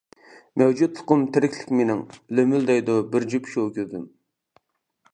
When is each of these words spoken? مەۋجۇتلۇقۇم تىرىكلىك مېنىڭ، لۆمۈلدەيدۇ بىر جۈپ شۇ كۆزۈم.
مەۋجۇتلۇقۇم 0.61 1.25
تىرىكلىك 1.35 1.69
مېنىڭ، 1.81 2.03
لۆمۈلدەيدۇ 2.39 2.99
بىر 3.15 3.31
جۈپ 3.35 3.55
شۇ 3.55 3.71
كۆزۈم. 3.77 4.13